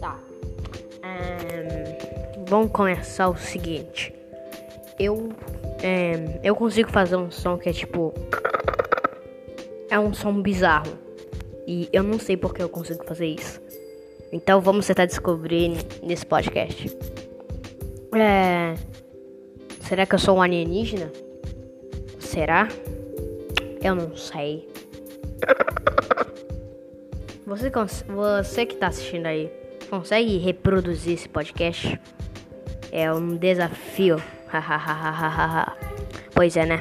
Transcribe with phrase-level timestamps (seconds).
[0.00, 0.20] Tá.
[1.02, 4.14] Um, vamos começar o seguinte.
[4.98, 5.30] Eu,
[5.82, 8.12] é, eu consigo fazer um som que é tipo.
[9.90, 10.98] É um som bizarro.
[11.66, 13.60] E eu não sei porque eu consigo fazer isso.
[14.32, 16.96] Então vamos tentar descobrir nesse podcast.
[18.14, 18.74] É.
[19.82, 21.12] Será que eu sou um alienígena?
[22.18, 22.68] Será?
[23.82, 24.68] Eu não sei.
[27.46, 27.70] Você,
[28.08, 29.48] você que está assistindo aí,
[29.88, 32.00] consegue reproduzir esse podcast?
[32.90, 34.20] É um desafio.
[36.34, 36.78] pois é, né?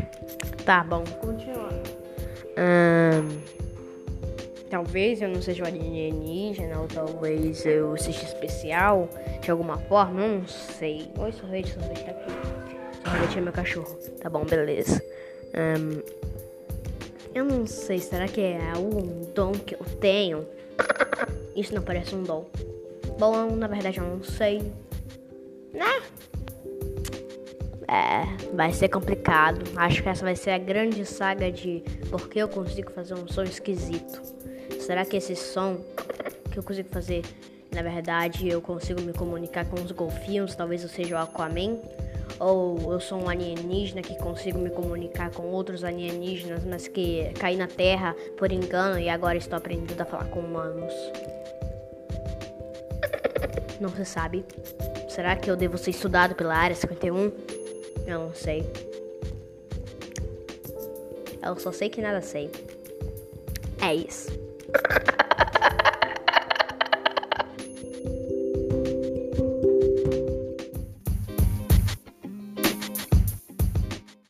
[0.66, 1.84] Tá bom, continuando.
[2.58, 3.42] Hum,
[4.68, 9.08] talvez eu não seja um alienígena, ou talvez eu seja especial
[9.44, 11.12] de alguma forma, não sei.
[11.20, 12.32] Oi, sorvete, sorvete tá aqui.
[13.08, 13.96] Sorvete é meu cachorro.
[14.20, 15.00] Tá bom, beleza.
[17.36, 20.46] Eu não sei, será que é algum dom que eu tenho?
[21.56, 22.46] Isso não parece um dom.
[23.18, 24.72] Bom, na verdade eu não sei.
[25.74, 26.04] Né?
[27.88, 29.64] É, vai ser complicado.
[29.76, 33.42] Acho que essa vai ser a grande saga de porque eu consigo fazer um som
[33.42, 34.22] esquisito.
[34.80, 35.84] Será que esse som
[36.52, 37.24] que eu consigo fazer,
[37.74, 40.54] na verdade, eu consigo me comunicar com os golfinhos?
[40.54, 41.80] Talvez eu seja o Aquaman?
[42.40, 47.56] Ou eu sou um alienígena que consigo me comunicar com outros alienígenas, mas que caí
[47.56, 50.94] na Terra por engano e agora estou aprendendo a falar com humanos.
[53.80, 54.46] Não se sabe.
[55.10, 57.32] Será que eu devo ser estudado pela Área 51?
[58.08, 58.66] Eu não sei.
[61.42, 62.50] Eu só sei que nada sei.
[63.82, 64.30] É isso.